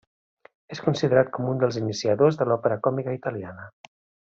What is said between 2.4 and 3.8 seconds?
de l'òpera còmica italiana.